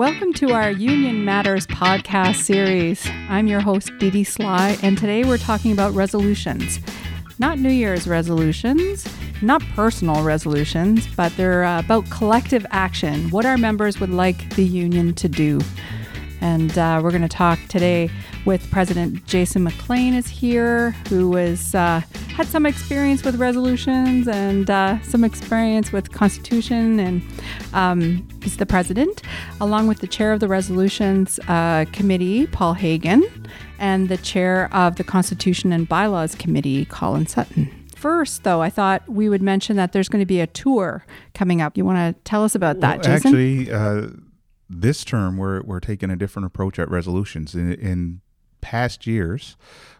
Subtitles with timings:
[0.00, 3.06] Welcome to our Union Matters podcast series.
[3.28, 6.80] I'm your host, Deedee Slye, and today we're talking about resolutions.
[7.38, 9.06] Not New Year's resolutions,
[9.42, 14.64] not personal resolutions, but they're uh, about collective action, what our members would like the
[14.64, 15.60] union to do.
[16.40, 18.10] And uh, we're going to talk today
[18.46, 22.00] with President Jason MacLean is here, who has uh,
[22.34, 27.22] had some experience with resolutions and uh, some experience with Constitution, and
[27.74, 29.22] um, he's the president,
[29.60, 33.22] along with the chair of the Resolutions uh, Committee, Paul Hagan,
[33.78, 37.70] and the chair of the Constitution and Bylaws Committee, Colin Sutton.
[37.94, 41.60] First, though, I thought we would mention that there's going to be a tour coming
[41.60, 41.76] up.
[41.76, 43.34] You want to tell us about that, well, Jason?
[43.34, 44.08] Actually, uh,
[44.70, 47.54] this term we're we're taking a different approach at resolutions.
[47.54, 48.20] In, in
[48.60, 49.56] past years,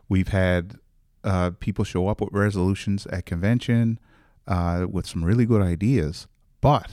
[0.08, 0.76] we've had
[1.24, 3.98] uh, people show up with resolutions at convention
[4.46, 6.28] uh, with some really good ideas,
[6.60, 6.92] but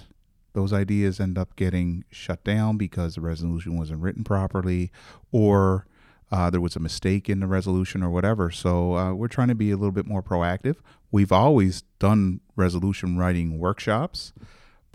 [0.54, 4.92] those ideas end up getting shut down because the resolution wasn't written properly,
[5.32, 5.86] or
[6.32, 8.50] uh, there was a mistake in the resolution or whatever.
[8.50, 10.78] So uh, we're trying to be a little bit more proactive.
[11.12, 14.34] We've always done resolution writing workshops.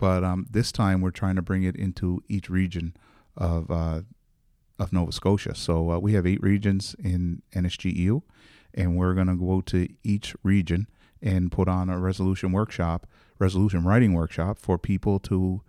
[0.03, 2.93] But um, this time we're trying to bring it into each region
[3.37, 4.01] of uh,
[4.77, 5.55] of Nova Scotia.
[5.55, 8.21] So uh, we have eight regions in NSGEU,
[8.73, 10.89] and we're going to go to each region
[11.21, 13.07] and put on a resolution workshop,
[13.39, 15.61] resolution writing workshop for people to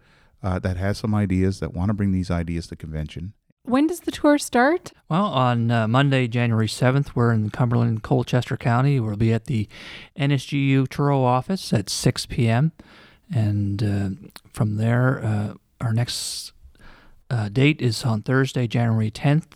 [0.43, 3.35] uh, that has some ideas that want to bring these ideas to convention.
[3.63, 4.91] When does the tour start?
[5.09, 8.99] Well, on uh, Monday, January 7th, we're in Cumberland, Colchester County.
[8.99, 9.69] We'll be at the
[10.19, 12.73] NSGU Truro office at 6 p.m.
[13.33, 16.53] And uh, from there, uh, our next
[17.31, 19.47] uh, date is on Thursday, January 10th.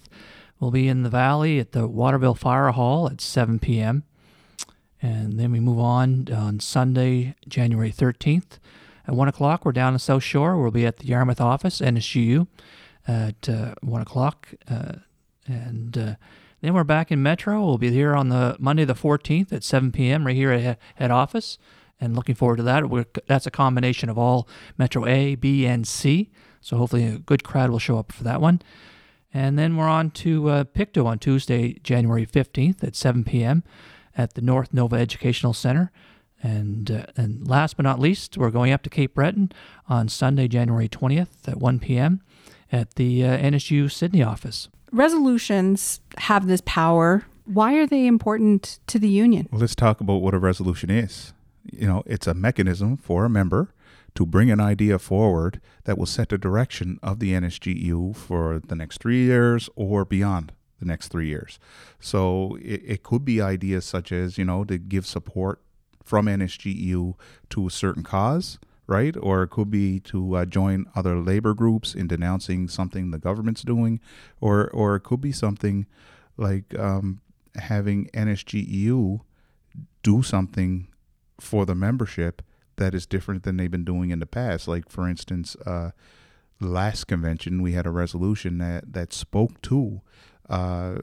[0.58, 4.05] We'll be in the Valley at the Waterville Fire Hall at 7 p.m.
[5.00, 8.58] And then we move on on Sunday, January 13th.
[9.06, 10.60] At 1 o'clock, we're down in South Shore.
[10.60, 12.48] We'll be at the Yarmouth office, NSGU,
[13.06, 14.48] at uh, 1 o'clock.
[14.69, 14.94] Uh,
[15.47, 16.14] and uh,
[16.60, 17.64] then we're back in Metro.
[17.64, 20.27] We'll be here on the Monday, the 14th at 7 p.m.
[20.27, 21.59] right here at head office
[22.00, 22.88] and looking forward to that.
[22.88, 26.31] We're, that's a combination of all Metro A, B, and C.
[26.60, 28.62] So hopefully a good crowd will show up for that one.
[29.32, 33.62] And then we're on to uh, Pictou on Tuesday, January 15th at 7 p.m.
[34.16, 35.92] at the North Nova Educational Center.
[36.42, 39.53] And, uh, and last but not least, we're going up to Cape Breton
[39.88, 42.22] on Sunday, January 20th at 1 p.m.
[42.70, 44.69] at the uh, NSU Sydney office.
[44.92, 47.25] Resolutions have this power.
[47.44, 49.48] Why are they important to the union?
[49.50, 51.32] Well, let's talk about what a resolution is
[51.72, 53.72] you know, it's a mechanism for a member
[54.14, 58.74] to bring an idea forward that will set the direction of the NSGEU for the
[58.74, 61.58] next three years or beyond the next three years.
[62.00, 65.60] So it, it could be ideas such as, you know, to give support
[66.02, 67.14] from NSGEU
[67.50, 69.14] to a certain cause, right?
[69.20, 73.62] Or it could be to uh, join other labor groups in denouncing something the government's
[73.62, 74.00] doing,
[74.40, 75.86] or or it could be something
[76.36, 77.20] like um,
[77.56, 79.20] having NSGEU
[80.02, 80.88] do something
[81.41, 82.43] for the membership
[82.76, 84.69] that is different than they've been doing in the past.
[84.69, 85.91] Like for instance, uh,
[86.60, 90.00] last convention we had a resolution that that spoke to
[90.48, 90.97] uh,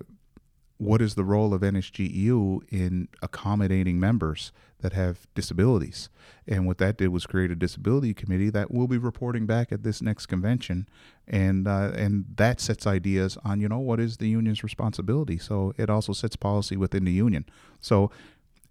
[0.77, 4.51] what is the role of NSGEU in accommodating members
[4.81, 6.09] that have disabilities.
[6.47, 9.83] And what that did was create a disability committee that will be reporting back at
[9.83, 10.87] this next convention,
[11.27, 15.37] and uh, and that sets ideas on you know what is the union's responsibility.
[15.37, 17.45] So it also sets policy within the union.
[17.79, 18.11] So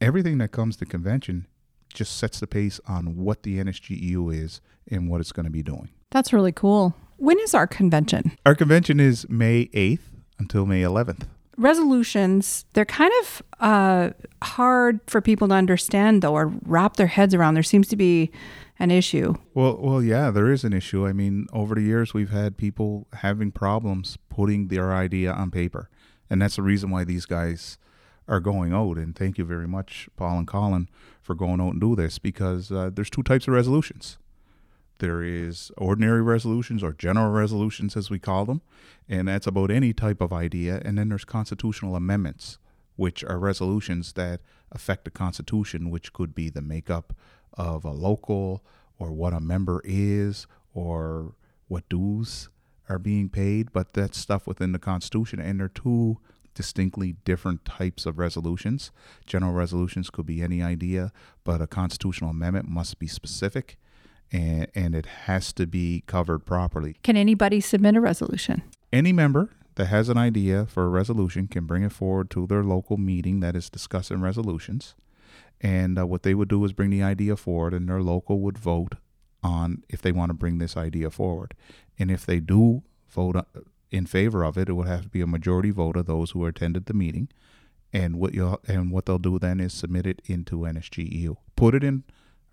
[0.00, 1.46] everything that comes to convention
[1.94, 4.60] just sets the pace on what the NSGEU is
[4.90, 5.88] and what it's going to be doing.
[6.10, 6.94] That's really cool.
[7.16, 8.32] When is our convention?
[8.44, 10.00] Our convention is May 8th
[10.38, 11.26] until May 11th.
[11.56, 14.10] Resolutions, they're kind of uh,
[14.42, 17.54] hard for people to understand, though, or wrap their heads around.
[17.54, 18.32] There seems to be
[18.80, 19.34] an issue.
[19.54, 21.06] Well, well, yeah, there is an issue.
[21.06, 25.88] I mean, over the years, we've had people having problems putting their idea on paper,
[26.28, 27.78] and that's the reason why these guys
[28.26, 28.96] are going out.
[28.96, 30.88] And thank you very much, Paul and Colin,
[31.20, 34.18] for going out and do this because uh, there's two types of resolutions.
[34.98, 38.62] There is ordinary resolutions or general resolutions, as we call them,
[39.08, 40.80] and that's about any type of idea.
[40.84, 42.58] And then there's constitutional amendments,
[42.96, 44.40] which are resolutions that
[44.70, 47.14] affect the Constitution, which could be the makeup
[47.54, 48.64] of a local
[48.98, 51.34] or what a member is or
[51.66, 52.48] what dues
[52.88, 53.72] are being paid.
[53.72, 56.18] But that's stuff within the Constitution, and they're two
[56.54, 58.90] distinctly different types of resolutions.
[59.26, 61.12] General resolutions could be any idea,
[61.44, 63.76] but a constitutional amendment must be specific
[64.32, 66.96] and, and it has to be covered properly.
[67.02, 68.62] Can anybody submit a resolution?
[68.92, 72.62] Any member that has an idea for a resolution can bring it forward to their
[72.62, 74.94] local meeting that is discussing resolutions.
[75.60, 78.58] And uh, what they would do is bring the idea forward, and their local would
[78.58, 78.96] vote
[79.42, 81.54] on if they want to bring this idea forward.
[81.98, 83.42] And if they do vote uh,
[83.94, 86.44] in favor of it, it would have to be a majority vote of those who
[86.44, 87.28] attended the meeting.
[87.92, 91.84] And what you and what they'll do then is submit it into NSGEU, put it
[91.84, 92.02] in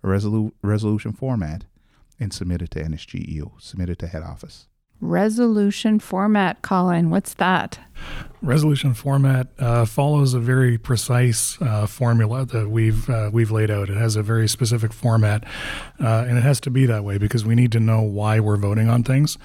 [0.04, 1.64] resolu- resolution format,
[2.20, 4.68] and submit it to NSGEU, submit it to head office.
[5.02, 7.10] Resolution format, Colin.
[7.10, 7.80] What's that?
[8.40, 13.88] Resolution format uh, follows a very precise uh, formula that we've uh, we've laid out.
[13.88, 15.42] It has a very specific format,
[16.00, 18.56] uh, and it has to be that way because we need to know why we're
[18.56, 19.38] voting on things,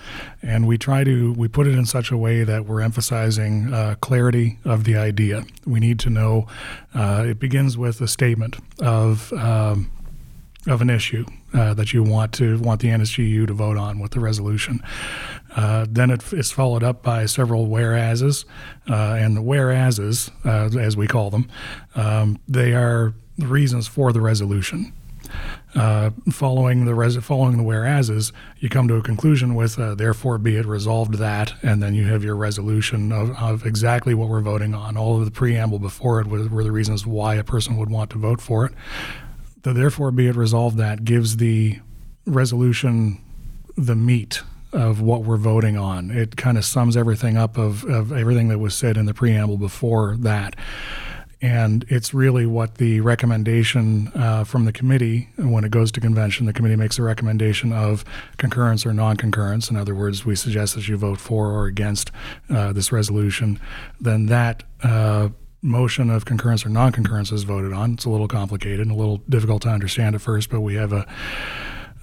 [0.43, 3.95] and we try to we put it in such a way that we're emphasizing uh,
[3.99, 5.43] clarity of the idea.
[5.65, 6.45] We need to know.
[6.93, 9.33] Uh, it begins with a statement of.
[9.33, 9.91] Um,
[10.67, 14.11] of an issue uh, that you want to want the NSGU to vote on with
[14.11, 14.81] the resolution.
[15.55, 18.45] Uh, then it is followed up by several whereases,
[18.89, 21.49] uh, and the whereases, uh, as we call them,
[21.95, 24.93] um, they are the reasons for the resolution.
[25.75, 30.37] Uh, following the res- following the whereases, you come to a conclusion with uh, therefore
[30.37, 34.41] be it resolved that, and then you have your resolution of, of exactly what we're
[34.41, 34.95] voting on.
[34.95, 38.17] All of the preamble before it were the reasons why a person would want to
[38.17, 38.73] vote for it
[39.67, 41.79] the therefore be it resolved that gives the
[42.25, 43.21] resolution
[43.75, 44.41] the meat
[44.73, 46.11] of what we're voting on.
[46.11, 49.57] It kind of sums everything up of, of everything that was said in the preamble
[49.57, 50.55] before that.
[51.39, 56.47] And it's really what the recommendation uh, from the committee, when it goes to convention,
[56.47, 58.03] the committee makes a recommendation of
[58.37, 59.69] concurrence or non concurrence.
[59.69, 62.09] In other words, we suggest that you vote for or against
[62.49, 63.59] uh, this resolution.
[64.01, 65.29] Then that uh,
[65.67, 67.93] motion of concurrence or non-concurrence is voted on.
[67.93, 70.93] It's a little complicated and a little difficult to understand at first, but we have
[70.93, 71.05] a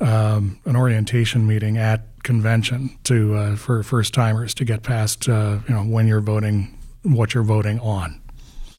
[0.00, 5.58] um, an orientation meeting at convention to uh, for first timers to get past uh,
[5.68, 8.20] you know when you're voting what you're voting on.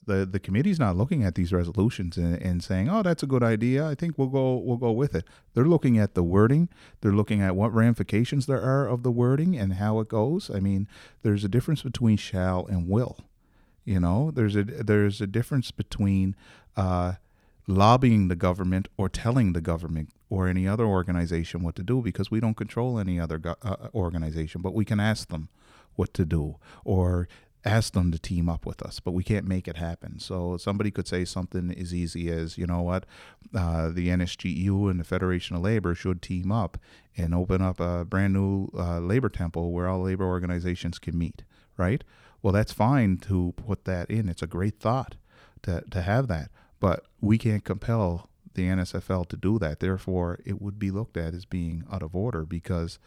[0.06, 3.44] The the committee's not looking at these resolutions and, and saying, "Oh, that's a good
[3.44, 3.88] idea.
[3.88, 6.70] I think we'll go we'll go with it." They're looking at the wording.
[7.02, 10.52] They're looking at what ramifications there are of the wording and how it goes.
[10.54, 10.88] I mean,
[11.24, 13.18] there's a difference between shall and will
[13.86, 16.36] you know, there's a there's a difference between
[16.76, 17.14] uh,
[17.68, 22.32] lobbying the government or telling the government or any other organization what to do because
[22.32, 25.50] we don't control any other go- uh, organization, but we can ask them
[25.96, 27.28] what to do or
[27.64, 30.20] ask them to team up with us, but we can't make it happen.
[30.20, 33.06] So somebody could say something as easy as, you know what,
[33.56, 36.78] uh, the NSGEU and the Federation of Labor should team up
[37.18, 41.44] and open up a brand new uh, labor temple where all labor organizations can meet,
[41.76, 42.04] right?
[42.42, 44.30] Well, that's fine to put that in.
[44.30, 45.16] It's a great thought
[45.64, 46.50] to, to have that.
[46.80, 49.80] But we can't compel the NSFL to do that.
[49.80, 53.00] Therefore, it would be looked at as being out of order because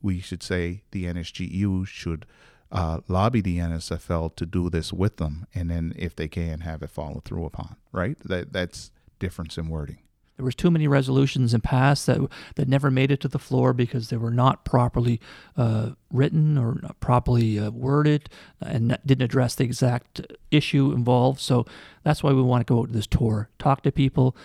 [0.00, 2.26] we should say the NSGU should
[2.72, 6.82] uh, lobby the NSFL to do this with them, and then if they can, have
[6.82, 7.76] it followed through upon.
[7.92, 8.18] Right?
[8.24, 9.98] That that's difference in wording.
[10.36, 12.18] There was too many resolutions in past that
[12.56, 15.20] that never made it to the floor because they were not properly
[15.56, 18.28] uh, written or properly uh, worded
[18.60, 20.20] and didn't address the exact
[20.50, 21.40] issue involved.
[21.40, 21.66] So
[22.02, 24.36] that's why we want to go out to this tour, talk to people.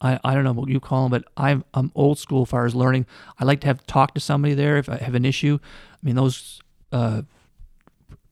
[0.00, 2.66] I, I don't know what you call them, but I'm, I'm old school as far
[2.66, 3.06] as learning.
[3.38, 5.58] I like to have talk to somebody there if I have an issue.
[5.62, 6.60] I mean, those
[6.92, 7.22] uh,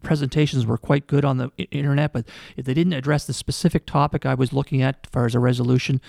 [0.02, 2.26] presentations were quite good on the internet, but
[2.56, 5.40] if they didn't address the specific topic I was looking at as far as a
[5.40, 6.00] resolution,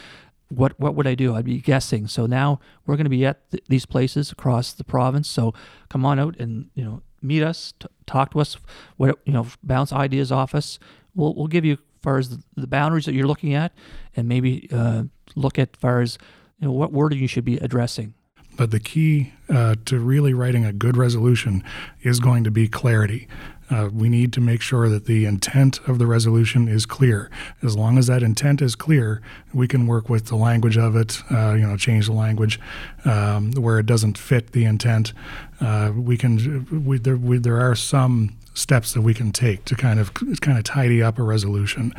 [0.50, 1.36] what what would I do?
[1.36, 2.08] I'd be guessing.
[2.08, 5.30] So now we're going to be at th- these places across the province.
[5.30, 5.54] So
[5.90, 8.58] come on out and you know meet us, t- talk to us,
[8.98, 10.80] what you know, bounce ideas off us.
[11.16, 13.74] We'll we'll give you as far as the, the boundaries that you're looking at,
[14.16, 15.04] and maybe uh,
[15.36, 16.18] look at far as
[16.60, 18.14] you know what wording you should be addressing.
[18.58, 21.64] But the key uh, to really writing a good resolution
[22.02, 23.28] is going to be clarity.
[23.70, 27.30] Uh, we need to make sure that the intent of the resolution is clear.
[27.64, 29.22] As long as that intent is clear,
[29.54, 31.22] we can work with the language of it.
[31.32, 32.60] Uh, you know, change the language
[33.06, 35.14] um, where it doesn't fit the intent.
[35.60, 36.86] Uh, we can.
[36.86, 40.58] We, there, we, there are some steps that we can take to kind of kind
[40.58, 41.94] of tidy up a resolution.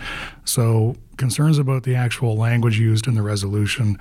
[0.45, 3.99] So concerns about the actual language used in the resolution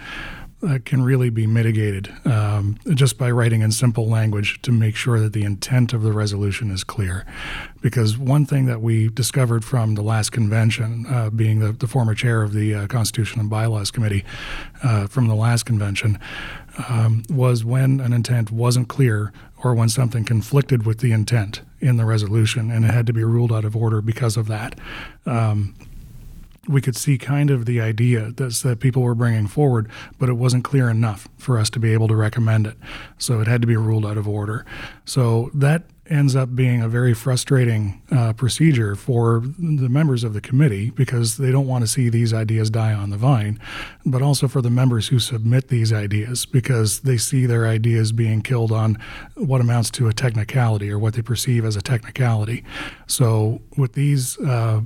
[0.65, 5.19] uh, can really be mitigated um, just by writing in simple language to make sure
[5.19, 7.25] that the intent of the resolution is clear.
[7.81, 12.15] Because one thing that we discovered from the last convention, uh, being the, the, former
[12.15, 14.23] chair of the uh, Constitution and Bylaws Committee
[14.81, 16.17] uh, from the last convention,
[16.89, 19.31] um, was when an intent wasn't clear
[19.63, 23.23] or when something conflicted with the intent in the resolution and it had to be
[23.23, 24.79] ruled out of order because of that.
[25.25, 25.75] Um,
[26.67, 30.33] we could see kind of the idea that's, that people were bringing forward, but it
[30.33, 32.77] wasn't clear enough for us to be able to recommend it.
[33.17, 34.65] So it had to be ruled out of order.
[35.05, 40.41] So that ends up being a very frustrating uh, procedure for the members of the
[40.41, 43.59] committee because they don't want to see these ideas die on the vine,
[44.05, 48.41] but also for the members who submit these ideas because they see their ideas being
[48.41, 48.97] killed on
[49.35, 52.63] what amounts to a technicality or what they perceive as a technicality.
[53.07, 54.81] So with these uh,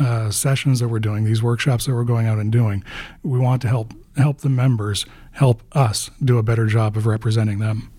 [0.00, 2.84] uh, sessions that we're doing, these workshops that we're going out and doing,
[3.22, 7.58] we want to help help the members help us do a better job of representing
[7.58, 7.90] them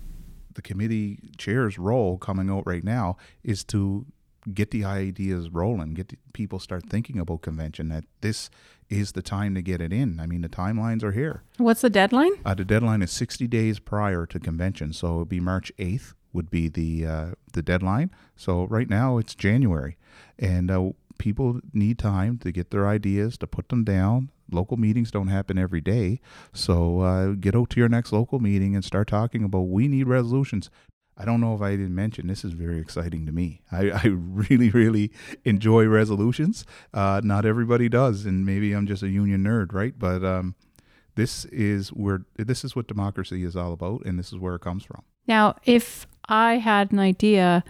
[0.56, 4.04] the committee chair's role coming out right now is to
[4.52, 7.88] get the ideas rolling, get people start thinking about convention.
[7.88, 8.50] That this
[8.88, 10.18] is the time to get it in.
[10.18, 11.42] I mean, the timelines are here.
[11.58, 12.32] What's the deadline?
[12.44, 16.14] Uh, the deadline is 60 days prior to convention, so it would be March 8th
[16.32, 18.10] would be the uh, the deadline.
[18.34, 19.96] So right now it's January,
[20.38, 24.30] and uh, people need time to get their ideas, to put them down.
[24.50, 26.20] Local meetings don't happen every day.
[26.52, 30.06] So uh, get out to your next local meeting and start talking about we need
[30.06, 30.70] resolutions.
[31.18, 33.62] I don't know if I didn't mention this is very exciting to me.
[33.72, 35.10] I, I really, really
[35.44, 36.64] enjoy resolutions.
[36.92, 39.98] Uh, not everybody does, and maybe I'm just a union nerd, right?
[39.98, 40.54] But um,
[41.14, 44.60] this is where this is what democracy is all about, and this is where it
[44.60, 45.02] comes from.
[45.26, 47.64] Now, if I had an idea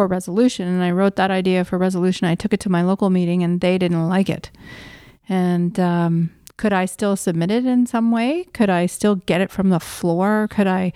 [0.00, 3.10] for resolution and I wrote that idea for resolution, I took it to my local
[3.10, 4.50] meeting and they didn't like it.
[5.28, 8.44] And um, could I still submit it in some way?
[8.54, 10.48] Could I still get it from the floor?
[10.50, 10.94] Could I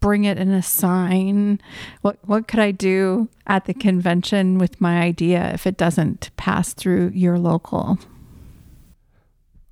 [0.00, 1.62] bring it in a sign?
[2.02, 6.74] What what could I do at the convention with my idea if it doesn't pass
[6.74, 7.98] through your local?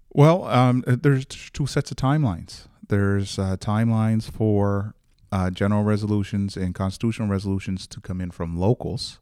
[0.09, 2.67] Well, um, there's two sets of timelines.
[2.89, 4.95] There's uh, timelines for
[5.33, 9.21] uh, general resolutions and constitutional resolutions to come in from locals,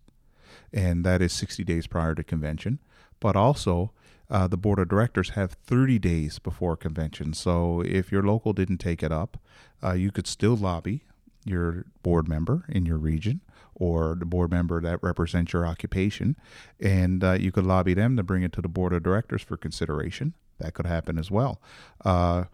[0.73, 2.79] and that is 60 days prior to convention.
[3.21, 3.93] But also,
[4.31, 7.33] uh, the board of directors have 30 days before convention.
[7.33, 9.39] So if your local didn't take it up,
[9.83, 11.05] uh, you could still lobby
[11.45, 13.41] your board member in your region
[13.75, 16.37] or the board member that represents your occupation,
[16.81, 19.57] and uh, you could lobby them to bring it to the board of directors for
[19.57, 20.35] consideration.
[20.59, 21.61] That could happen as well.
[22.05, 22.45] Uh,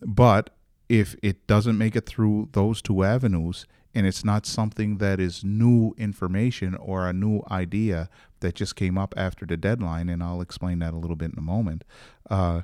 [0.00, 0.50] but
[0.90, 5.44] if it doesn't make it through those two avenues and it's not something that is
[5.44, 10.40] new information or a new idea that just came up after the deadline, and I'll
[10.40, 11.84] explain that a little bit in a moment,
[12.28, 12.62] uh,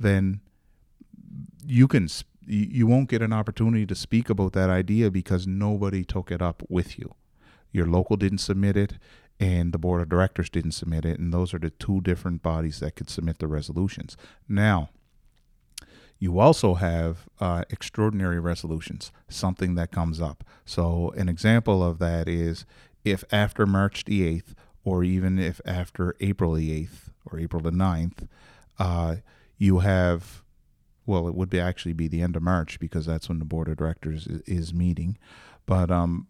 [0.00, 0.40] then
[1.64, 2.08] you can
[2.46, 6.62] you won't get an opportunity to speak about that idea because nobody took it up
[6.68, 7.14] with you.
[7.72, 8.94] Your local didn't submit it,
[9.40, 12.80] and the board of directors didn't submit it, and those are the two different bodies
[12.80, 14.16] that could submit the resolutions.
[14.48, 14.90] Now,
[16.18, 20.44] you also have uh, extraordinary resolutions, something that comes up.
[20.64, 22.64] So, an example of that is
[23.04, 24.54] if after March the 8th,
[24.84, 28.28] or even if after April the 8th or April the 9th,
[28.78, 29.16] uh,
[29.58, 30.42] you have,
[31.04, 33.68] well, it would be actually be the end of March because that's when the board
[33.68, 35.18] of directors is, meeting.
[35.66, 36.28] But um,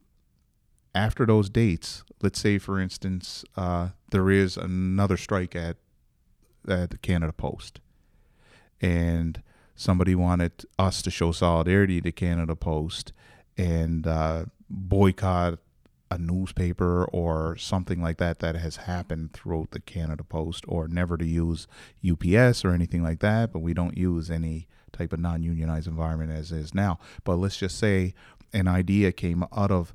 [0.94, 5.76] after those dates, let's say, for instance, uh, there is another strike at,
[6.68, 7.80] at the Canada Post.
[8.80, 9.42] And
[9.76, 13.12] somebody wanted us to show solidarity to Canada Post
[13.56, 15.58] and uh, boycott
[16.10, 21.16] a newspaper or something like that that has happened throughout the Canada Post, or never
[21.16, 21.66] to use
[22.08, 23.52] UPS or anything like that.
[23.52, 26.98] But we don't use any type of non unionized environment as is now.
[27.24, 28.14] But let's just say
[28.52, 29.94] an idea came out of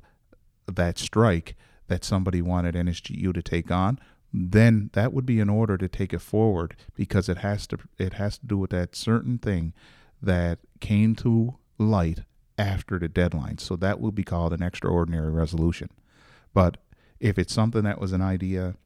[0.66, 1.56] that strike
[1.88, 3.98] that somebody wanted NSGU to take on
[4.32, 8.14] then that would be in order to take it forward because it has to it
[8.14, 9.72] has to do with that certain thing
[10.20, 12.20] that came to light
[12.56, 13.58] after the deadline.
[13.58, 15.90] So that will be called an extraordinary resolution.
[16.54, 16.78] But
[17.20, 18.76] if it's something that was an idea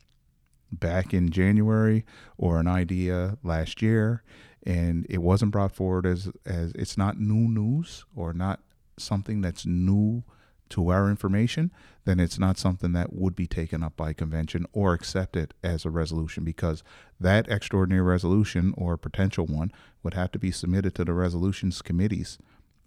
[0.73, 2.05] back in January
[2.37, 4.23] or an idea last year
[4.65, 8.61] and it wasn't brought forward as as it's not new news or not
[8.99, 10.25] something that's new
[10.71, 11.71] to our information,
[12.05, 15.91] then it's not something that would be taken up by convention or accepted as a
[15.91, 16.83] resolution because
[17.21, 22.39] that extraordinary resolution or potential one would have to be submitted to the resolutions committees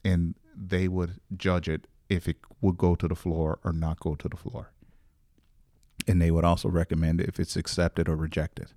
[0.03, 4.15] and they would judge it if it would go to the floor or not go
[4.15, 4.71] to the floor.
[6.07, 8.71] And they would also recommend if it's accepted or rejected.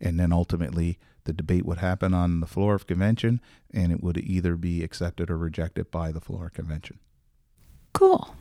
[0.00, 3.40] And then ultimately, the debate would happen on the floor of convention
[3.72, 6.98] and it would either be accepted or rejected by the floor of convention.
[7.94, 8.34] Cool.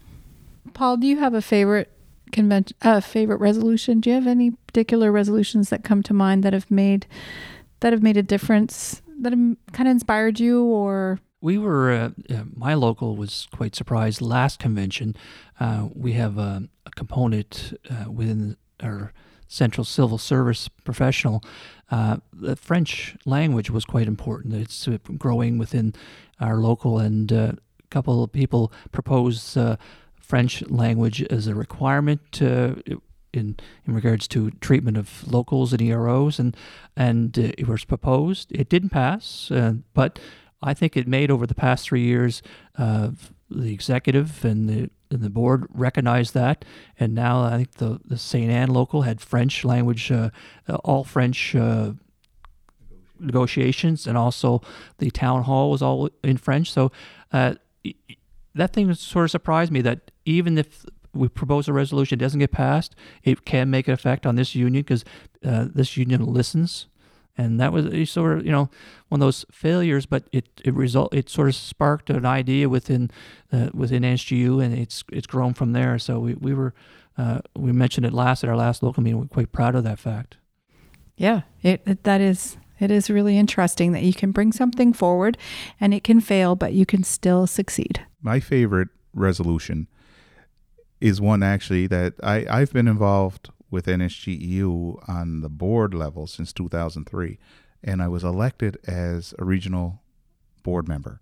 [0.74, 1.92] Paul, do you have a favorite
[2.32, 4.00] convention, uh, favorite resolution?
[4.00, 7.06] Do you have any particular resolutions that come to mind that have made
[7.82, 11.20] that have made a difference, that kind of inspired you, or?
[11.42, 14.22] We were, uh, uh, my local was quite surprised.
[14.22, 15.18] Last convention,
[15.60, 19.12] uh, we have a, a component uh, within our
[19.50, 21.44] Central Civil Service professional.
[21.92, 24.54] Uh, the French language was quite important.
[24.54, 25.94] It's growing within
[26.40, 27.58] our local, and a
[27.90, 29.58] couple of people proposed
[30.34, 32.42] French language as a requirement
[33.34, 36.58] in in regards to treatment of locals and EROs, and
[36.96, 38.52] and uh, it was proposed.
[38.52, 40.18] It didn't pass, uh, but
[40.62, 42.42] I think it made over the past three years.
[42.78, 43.12] Uh,
[43.48, 46.66] the executive and the and the board recognized that,
[47.00, 50.30] and now I think the the Saint Anne local had French language, uh,
[50.84, 51.92] all French uh,
[53.20, 54.62] negotiations, and also
[54.98, 56.72] the town hall was all in French.
[56.72, 56.92] So
[57.32, 57.56] uh,
[58.56, 62.40] that thing sort of surprised me that even if we propose a resolution, it doesn't
[62.40, 65.06] get passed, it can make an effect on this union because
[65.46, 66.88] uh, this union listens.
[67.36, 68.70] And that was sort of, you know,
[69.10, 73.10] one of those failures, but it it result it sort of sparked an idea within
[73.52, 75.98] uh, within NSGU, and it's it's grown from there.
[75.98, 76.76] So we we were
[77.18, 79.20] uh, we mentioned it last at our last local meeting.
[79.20, 80.38] We're quite proud of that fact.
[81.16, 85.38] Yeah, it, it that is it is really interesting that you can bring something forward
[85.80, 88.06] and it can fail, but you can still succeed.
[88.22, 89.88] My favorite resolution
[91.02, 96.54] is one actually that I, I've been involved with NSGEU on the board level since
[96.54, 97.40] 2003.
[97.84, 100.02] And I was elected as a regional
[100.62, 101.20] board member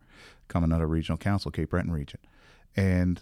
[0.47, 2.19] coming out of regional council, Cape Breton region.
[2.75, 3.21] And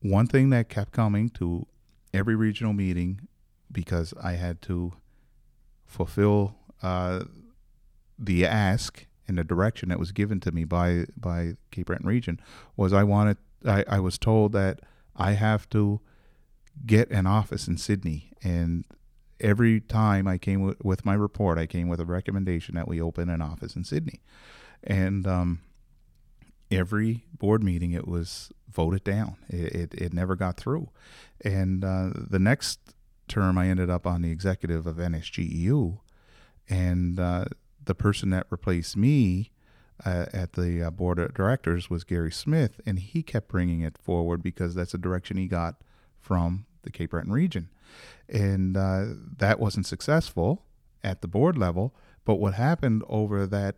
[0.00, 1.66] one thing that kept coming to
[2.12, 3.28] every regional meeting
[3.70, 4.94] because I had to
[5.84, 7.24] fulfill uh,
[8.18, 12.40] the ask and the direction that was given to me by by Cape Breton region
[12.76, 14.80] was I wanted I, I was told that
[15.16, 16.00] I have to
[16.84, 18.84] get an office in Sydney And
[19.40, 23.00] every time I came with, with my report, I came with a recommendation that we
[23.00, 24.20] open an office in Sydney
[24.82, 25.60] And um,
[26.70, 29.36] every board meeting, it was voted down.
[29.48, 30.90] It, it, it never got through.
[31.42, 32.78] And uh, the next
[33.28, 35.98] term, I ended up on the executive of NSGEU.
[36.68, 37.46] And uh,
[37.86, 39.50] the person that replaced me
[40.04, 43.96] uh, at the uh, board of directors was Gary Smith, and he kept bringing it
[43.96, 45.76] forward because that's the direction he got
[46.20, 47.70] from the Cape Breton region.
[48.28, 49.06] And uh,
[49.38, 50.64] that wasn't successful
[51.02, 51.94] at the board level.
[52.24, 53.76] But what happened over that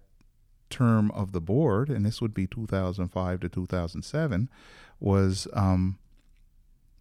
[0.71, 4.49] term of the board, and this would be 2005 to 2007,
[4.99, 5.99] was um,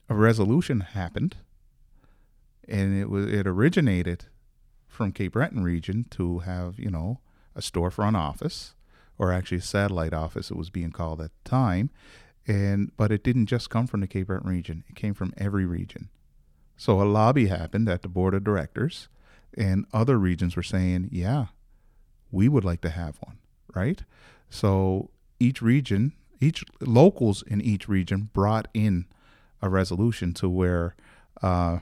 [0.10, 1.38] a resolution happened,
[2.68, 4.26] and it was it originated
[4.98, 7.20] from Cape Breton region to have you know
[7.56, 8.74] a storefront office,
[9.18, 11.90] or actually a satellite office, it was being called at the time,
[12.46, 15.66] and but it didn't just come from the Cape Breton region; it came from every
[15.66, 16.10] region.
[16.76, 19.08] So a lobby happened at the board of directors,
[19.58, 21.48] and other regions were saying, "Yeah,
[22.32, 23.38] we would like to have one."
[23.74, 24.04] Right?
[24.50, 29.06] So each region, each locals in each region brought in
[29.62, 30.96] a resolution to where
[31.42, 31.80] uh,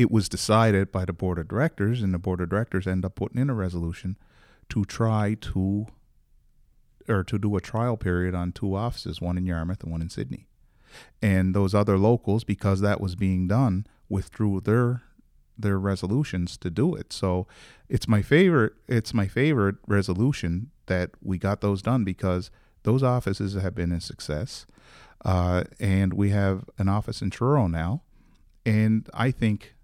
[0.00, 3.16] it was decided by the board of directors, and the board of directors end up
[3.16, 4.16] putting in a resolution
[4.70, 5.88] to try to
[7.06, 10.08] or to do a trial period on two offices, one in Yarmouth and one in
[10.08, 10.46] Sydney.
[11.20, 15.02] And those other locals, because that was being done, withdrew their
[15.58, 17.12] their resolutions to do it.
[17.12, 17.46] So
[17.90, 22.50] it's my favorite it's my favorite resolution that we got those done because
[22.84, 24.64] those offices have been a success.
[25.22, 28.00] Uh, and we have an office in Truro now.
[28.64, 29.74] And I think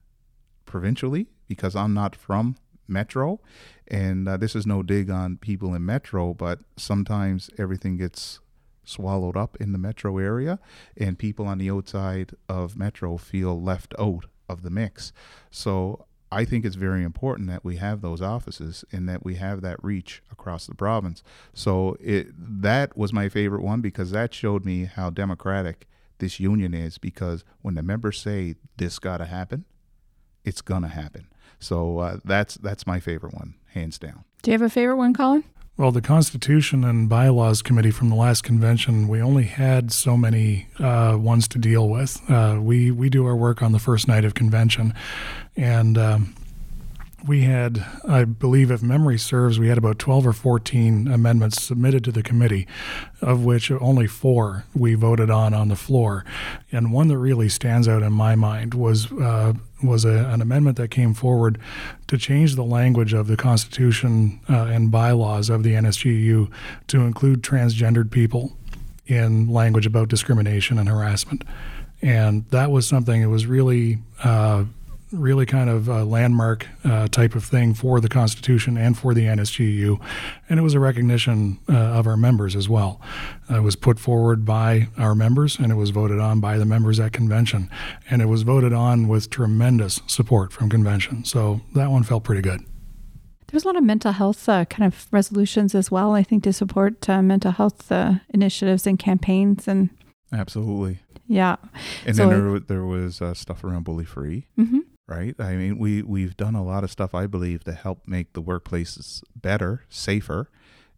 [0.66, 2.56] provincially, because I'm not from
[2.88, 3.40] Metro,
[3.88, 8.40] and uh, this is no dig on people in Metro, but sometimes everything gets
[8.84, 10.58] swallowed up in the Metro area,
[10.96, 15.12] and people on the outside of Metro feel left out of the mix.
[15.50, 19.60] So I think it's very important that we have those offices and that we have
[19.62, 21.22] that reach across the province.
[21.54, 22.28] So it
[22.62, 25.86] that was my favorite one because that showed me how democratic
[26.18, 29.64] this union is because when the members say this got to happen,
[30.46, 31.26] it's gonna happen.
[31.58, 34.24] So uh, that's that's my favorite one, hands down.
[34.42, 35.44] Do you have a favorite one, Colin?
[35.78, 40.68] Well, the Constitution and Bylaws Committee from the last convention, we only had so many
[40.78, 42.18] uh, ones to deal with.
[42.30, 44.94] Uh, we we do our work on the first night of convention,
[45.54, 46.34] and um,
[47.26, 52.04] we had, I believe, if memory serves, we had about 12 or 14 amendments submitted
[52.04, 52.66] to the committee,
[53.20, 56.24] of which only four we voted on on the floor.
[56.70, 60.76] And one that really stands out in my mind was uh, was a, an amendment
[60.78, 61.58] that came forward
[62.06, 66.50] to change the language of the Constitution uh, and bylaws of the NSGU
[66.86, 68.56] to include transgendered people
[69.06, 71.44] in language about discrimination and harassment.
[72.02, 74.64] And that was something that was really uh,
[75.12, 79.22] really kind of a landmark uh, type of thing for the Constitution and for the
[79.22, 80.00] NSGU.
[80.48, 83.00] And it was a recognition uh, of our members as well.
[83.50, 86.64] Uh, it was put forward by our members and it was voted on by the
[86.64, 87.70] members at convention.
[88.10, 91.24] And it was voted on with tremendous support from convention.
[91.24, 92.60] So that one felt pretty good.
[93.48, 96.52] There's a lot of mental health uh, kind of resolutions as well, I think, to
[96.52, 99.68] support uh, mental health uh, initiatives and campaigns.
[99.68, 99.90] And
[100.32, 100.98] Absolutely.
[101.28, 101.56] Yeah.
[102.04, 105.34] And So- then there, there was uh, stuff around bully free, hmm right?
[105.38, 108.42] I mean, we, we've done a lot of stuff, I believe, to help make the
[108.42, 110.50] workplaces better, safer,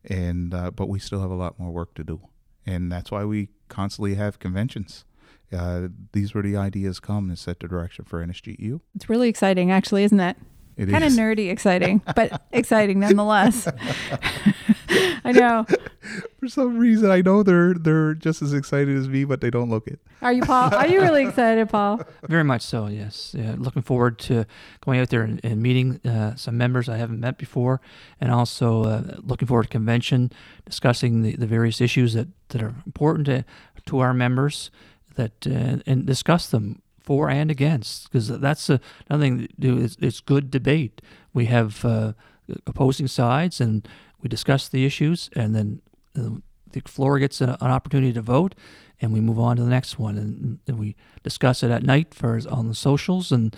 [0.04, 2.20] and uh, but we still have a lot more work to do.
[2.66, 5.04] And that's why we constantly have conventions.
[5.52, 8.80] Uh, these were the ideas come and set the direction for NSGU.
[8.94, 10.36] It's really exciting, actually, isn't it?
[10.76, 13.66] It Kind of nerdy exciting, but exciting nonetheless.
[15.24, 15.66] I know.
[16.38, 19.68] For some reason, I know they're they're just as excited as me, but they don't
[19.68, 19.98] look it.
[20.22, 20.72] Are you, Paul?
[20.72, 22.00] Are you really excited, Paul?
[22.28, 23.34] Very much so, yes.
[23.36, 24.46] Yeah, looking forward to
[24.80, 27.80] going out there and, and meeting uh, some members I haven't met before,
[28.20, 30.30] and also uh, looking forward to convention,
[30.64, 33.44] discussing the, the various issues that, that are important to,
[33.86, 34.70] to our members,
[35.16, 39.78] that uh, and discuss them for and against, because that's uh, another thing to do.
[39.78, 41.02] Is, it's good debate.
[41.34, 42.12] We have uh,
[42.64, 43.88] opposing sides, and
[44.22, 45.80] we discuss the issues, and then
[46.16, 46.30] uh,
[46.72, 48.54] the floor gets an, an opportunity to vote,
[49.00, 52.14] and we move on to the next one, and, and we discuss it at night
[52.14, 53.56] for on the socials, and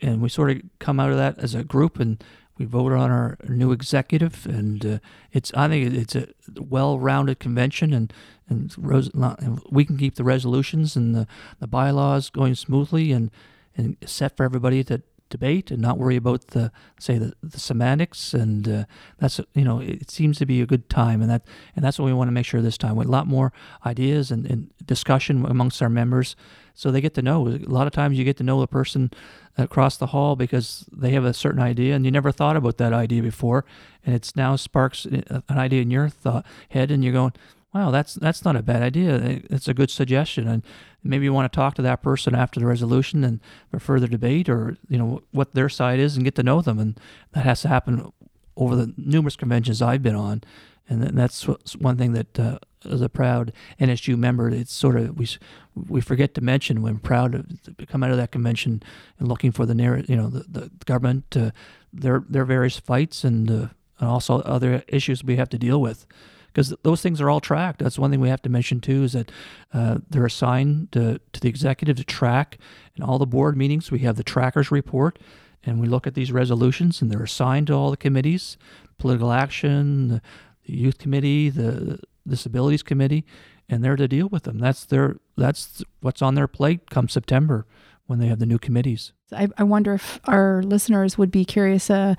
[0.00, 2.22] and we sort of come out of that as a group, and
[2.58, 4.98] we vote on our new executive, and uh,
[5.32, 8.12] it's I think it's a well-rounded convention, and
[8.48, 11.26] and, res- and we can keep the resolutions and the,
[11.58, 13.30] the bylaws going smoothly, and
[13.76, 18.32] and set for everybody to debate and not worry about the say the, the semantics
[18.32, 18.84] and uh,
[19.18, 21.42] that's you know it seems to be a good time and that
[21.74, 22.94] and that's what we want to make sure this time.
[22.94, 23.52] With a lot more
[23.84, 26.36] ideas and, and discussion amongst our members
[26.74, 27.48] so they get to know.
[27.48, 29.10] A lot of times you get to know the person
[29.58, 32.92] across the hall because they have a certain idea and you never thought about that
[32.92, 33.64] idea before
[34.04, 37.32] and it's now sparks an idea in your thought head and you're going
[37.74, 39.40] wow that's that's not a bad idea.
[39.50, 40.48] It's a good suggestion.
[40.48, 40.62] And
[41.02, 44.48] maybe you want to talk to that person after the resolution and for further debate
[44.48, 46.78] or you know what their side is and get to know them.
[46.78, 46.98] And
[47.32, 48.12] that has to happen
[48.56, 50.42] over the numerous conventions I've been on.
[50.88, 51.44] And that's
[51.76, 52.58] one thing that uh,
[52.90, 55.28] as a proud NSU member it's sort of we
[55.74, 58.82] we forget to mention when proud to come out of that convention
[59.18, 61.50] and looking for the narrative you know the, the government uh,
[61.92, 66.06] their their various fights and uh, and also other issues we have to deal with
[66.52, 67.78] because those things are all tracked.
[67.78, 69.32] That's one thing we have to mention too is that
[69.72, 72.58] uh, they're assigned to, to the executive to track
[72.94, 73.90] in all the board meetings.
[73.90, 75.18] We have the trackers report,
[75.64, 78.56] and we look at these resolutions, and they're assigned to all the committees:
[78.98, 80.22] political action, the,
[80.66, 83.24] the youth committee, the disabilities committee,
[83.68, 84.58] and they're to deal with them.
[84.58, 87.66] That's their that's what's on their plate come September
[88.06, 89.12] when they have the new committees.
[89.32, 92.14] I, I wonder if our listeners would be curious, uh,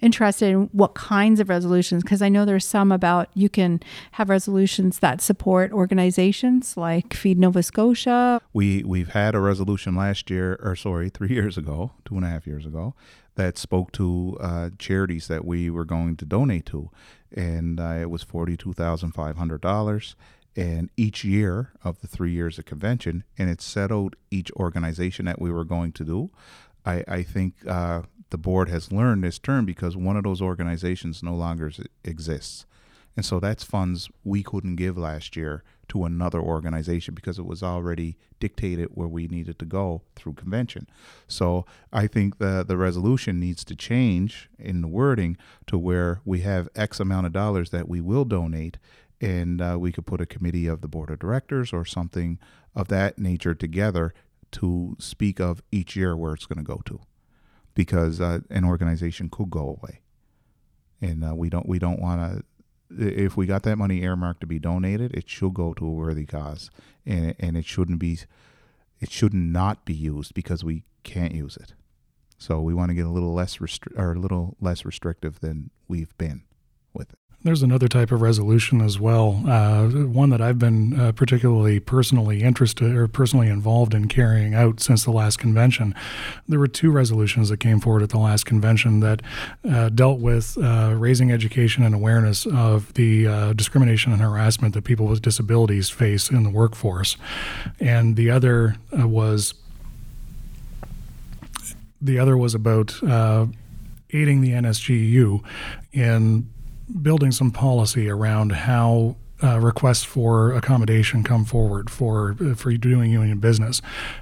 [0.00, 3.80] interested in what kinds of resolutions, because I know there's some about you can
[4.12, 8.40] have resolutions that support organizations like Feed Nova Scotia.
[8.52, 12.28] We we've had a resolution last year, or sorry, three years ago, two and a
[12.28, 12.94] half years ago,
[13.34, 16.90] that spoke to uh, charities that we were going to donate to,
[17.34, 20.16] and uh, it was forty two thousand five hundred dollars.
[20.56, 25.40] And each year of the three years of convention, and it settled each organization that
[25.40, 26.30] we were going to do.
[26.84, 31.22] I, I think uh, the board has learned this term because one of those organizations
[31.22, 31.70] no longer
[32.04, 32.66] exists.
[33.16, 37.62] And so that's funds we couldn't give last year to another organization because it was
[37.62, 40.86] already dictated where we needed to go through convention.
[41.26, 45.36] So I think the the resolution needs to change in the wording
[45.66, 48.78] to where we have X amount of dollars that we will donate,
[49.20, 52.38] and uh, we could put a committee of the board of directors or something
[52.74, 54.14] of that nature together
[54.52, 57.00] to speak of each year where it's going to go to,
[57.78, 60.00] because uh, an organization could go away,
[61.00, 62.44] and uh, we don't we don't want to
[62.90, 66.26] if we got that money earmarked to be donated, it should go to a worthy
[66.26, 66.72] cause,
[67.06, 68.18] and and it shouldn't be,
[68.98, 71.74] it should not be used because we can't use it.
[72.36, 75.70] So we want to get a little less restri- or a little less restrictive than
[75.86, 76.42] we've been
[76.92, 77.18] with it.
[77.44, 82.42] There's another type of resolution as well, uh, one that I've been uh, particularly personally
[82.42, 85.94] interested or personally involved in carrying out since the last convention.
[86.48, 89.22] There were two resolutions that came forward at the last convention that
[89.70, 94.82] uh, dealt with uh, raising education and awareness of the uh, discrimination and harassment that
[94.82, 97.16] people with disabilities face in the workforce.
[97.78, 99.54] And the other uh, was
[102.02, 103.00] the other was about
[104.10, 105.44] aiding the NSGU
[105.92, 106.48] in
[107.02, 113.38] building some policy around how uh, requests for accommodation come forward for for doing union
[113.38, 113.80] business.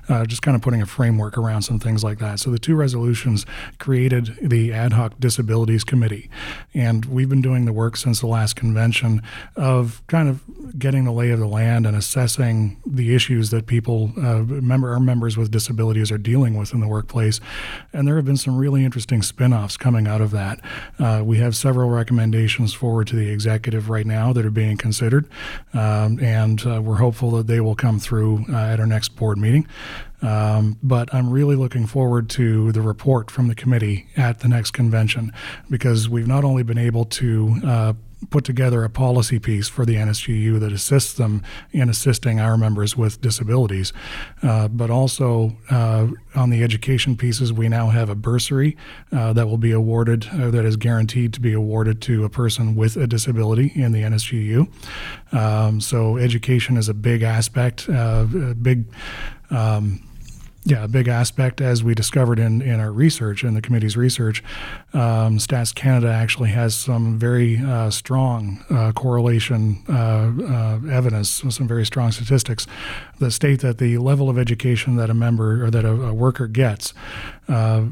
[0.08, 2.38] Uh, just kind of putting a framework around some things like that.
[2.38, 3.46] So the two resolutions
[3.78, 6.28] created the ad hoc disabilities committee,
[6.74, 9.22] and we've been doing the work since the last convention
[9.56, 10.42] of kind of
[10.78, 15.00] getting the lay of the land and assessing the issues that people uh, member our
[15.00, 17.40] members with disabilities are dealing with in the workplace.
[17.92, 20.60] And there have been some really interesting spin-offs coming out of that.
[20.98, 25.05] Uh, we have several recommendations forward to the executive right now that are being considered
[25.06, 25.28] considered,
[25.72, 29.38] um, and uh, we're hopeful that they will come through uh, at our next board
[29.38, 29.66] meeting.
[30.22, 34.72] Um, but I'm really looking forward to the report from the committee at the next
[34.72, 35.32] convention
[35.70, 37.92] because we've not only been able to uh,
[38.30, 42.96] put together a policy piece for the NSGU that assists them in assisting our members
[42.96, 43.92] with disabilities.
[44.42, 48.76] Uh, but also uh, on the education pieces, we now have a bursary
[49.12, 52.74] uh, that will be awarded, uh, that is guaranteed to be awarded to a person
[52.74, 54.66] with a disability in the NSGU.
[55.34, 58.26] Um, so education is a big aspect, a
[58.60, 58.86] big.
[59.50, 60.05] Um,
[60.66, 64.42] yeah, a big aspect, as we discovered in, in our research, in the committee's research,
[64.94, 71.68] um, Stats Canada actually has some very uh, strong uh, correlation uh, uh evidence, some
[71.68, 72.66] very strong statistics
[73.20, 76.48] that state that the level of education that a member or that a, a worker
[76.48, 76.92] gets
[77.46, 77.84] uh,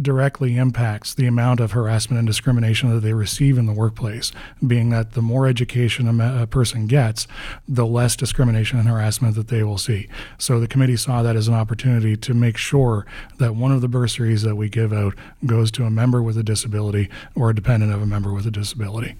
[0.00, 4.32] directly impacts the amount of harassment and discrimination that they receive in the workplace,
[4.66, 7.26] being that the more education a, person gets,
[7.68, 10.08] the less discrimination and harassment that they will see.
[10.38, 13.06] So the committee saw that as an opportunity to make sure
[13.38, 16.42] that one of the bursaries that we give out goes to a member with a
[16.42, 19.14] disability or a dependent of a member with a disability.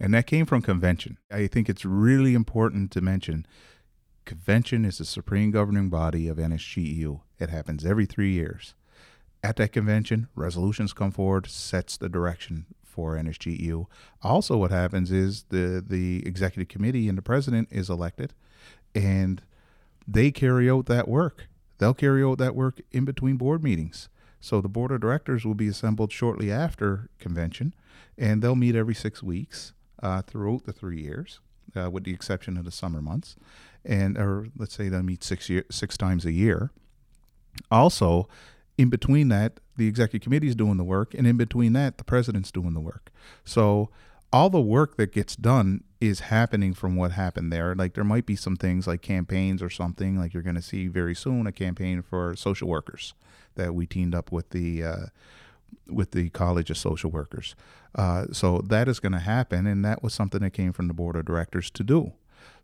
[0.00, 1.18] And that came from convention.
[1.30, 3.46] I think it's really important to mention
[4.24, 7.20] convention is the supreme governing body of NSGEU.
[7.38, 8.74] It happens every three years
[9.44, 13.84] at that convention, resolutions come forward, sets the direction for NSGEU.
[14.22, 18.32] Also, what happens is the the executive committee and the president is elected,
[18.94, 19.42] and
[20.08, 21.48] they carry out that work.
[21.76, 24.08] They'll carry out that work in between board meetings.
[24.40, 27.74] So the board of directors will be assembled shortly after convention,
[28.16, 31.40] and they'll meet every six weeks uh, throughout the three years,
[31.76, 33.36] uh, with the exception of the summer months,
[33.84, 36.70] and or let's say they'll meet six year, six times a year.
[37.70, 38.26] Also,
[38.76, 42.04] in between that, the executive committee is doing the work, and in between that, the
[42.04, 43.10] president's doing the work.
[43.44, 43.90] So
[44.32, 47.74] all the work that gets done is happening from what happened there.
[47.74, 50.88] Like there might be some things like campaigns or something like you're going to see
[50.88, 53.14] very soon a campaign for social workers
[53.54, 55.06] that we teamed up with the uh,
[55.86, 57.54] with the College of Social Workers.
[57.94, 60.94] Uh, so that is going to happen, and that was something that came from the
[60.94, 62.12] board of directors to do.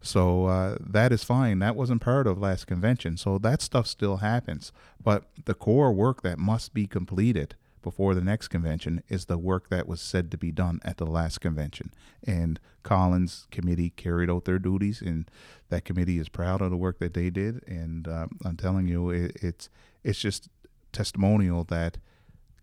[0.00, 1.58] So uh, that is fine.
[1.58, 3.16] That wasn't part of last convention.
[3.16, 4.72] So that stuff still happens.
[5.02, 9.68] But the core work that must be completed before the next convention is the work
[9.70, 11.92] that was said to be done at the last convention.
[12.26, 15.30] And Colin's committee carried out their duties, and
[15.70, 17.62] that committee is proud of the work that they did.
[17.66, 19.70] And uh, I'm telling you, it, it's
[20.02, 20.48] it's just
[20.92, 21.98] testimonial that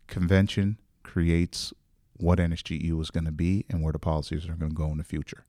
[0.07, 1.73] convention creates
[2.17, 4.97] what NSGEU is going to be and where the policies are going to go in
[4.97, 5.45] the future.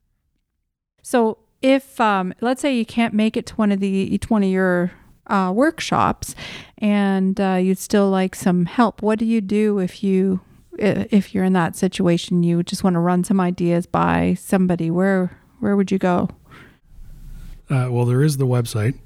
[1.02, 4.42] So if um, let's say you can't make it to one of the each one
[4.42, 4.92] of your
[5.26, 6.34] uh, workshops
[6.78, 10.40] and uh, you'd still like some help what do you do if you
[10.78, 12.42] if you're in that situation?
[12.42, 14.90] You just want to run some ideas by somebody.
[14.90, 16.28] Where where would you go?
[17.70, 18.98] Uh, well there is the website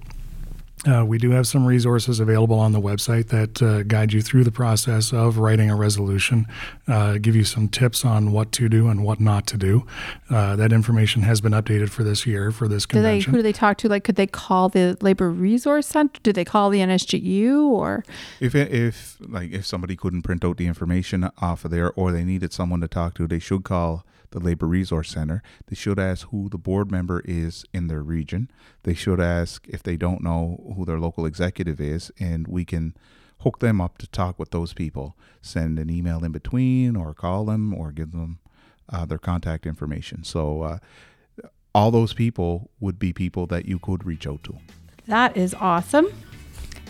[0.87, 4.42] uh, we do have some resources available on the website that uh, guide you through
[4.42, 6.47] the process of writing a resolution,
[6.88, 9.87] uh, give you some tips on what to do and what not to do.
[10.29, 13.31] Uh, that information has been updated for this year for this convention.
[13.31, 13.88] Do they, who do they talk to?
[13.88, 16.18] Like, could they call the Labor Resource Center?
[16.23, 18.05] Do they call the NSGU or?
[18.40, 22.25] If if like if somebody couldn't print out the information off of there, or they
[22.25, 25.42] needed someone to talk to, they should call the Labor Resource Center.
[25.68, 28.51] They should ask who the board member is in their region.
[28.83, 32.95] They should ask if they don't know who their local executive is, and we can
[33.40, 35.16] hook them up to talk with those people.
[35.40, 38.38] Send an email in between, or call them, or give them
[38.92, 40.25] uh, their contact information.
[40.25, 40.79] So, uh,
[41.75, 44.59] all those people would be people that you could reach out to.
[45.07, 46.07] That is awesome.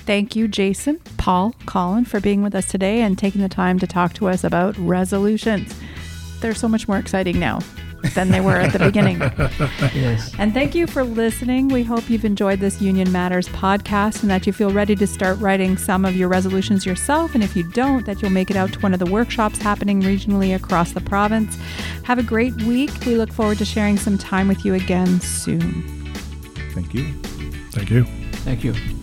[0.05, 3.87] Thank you, Jason, Paul, Colin, for being with us today and taking the time to
[3.87, 5.73] talk to us about resolutions
[6.43, 7.61] they're so much more exciting now
[8.15, 9.19] than they were at the beginning.
[9.95, 10.35] yes.
[10.39, 11.69] And thank you for listening.
[11.69, 15.39] We hope you've enjoyed this Union Matters podcast and that you feel ready to start
[15.39, 17.35] writing some of your resolutions yourself.
[17.35, 20.03] And if you don't, that you'll make it out to one of the workshops happening
[20.03, 21.57] regionally across the province.
[22.05, 22.91] Have a great week.
[23.07, 26.13] We look forward to sharing some time with you again soon.
[26.73, 27.13] Thank you.
[27.71, 28.05] Thank you.
[28.45, 29.02] Thank you.